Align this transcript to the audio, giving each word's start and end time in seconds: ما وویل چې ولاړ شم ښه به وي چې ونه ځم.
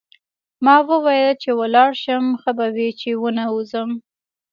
ما 0.65 0.75
وویل 0.89 1.31
چې 1.41 1.49
ولاړ 1.59 1.91
شم 2.03 2.25
ښه 2.41 2.51
به 2.57 2.65
وي 2.75 2.89
چې 2.99 3.09
ونه 3.21 3.43
ځم. 3.71 3.91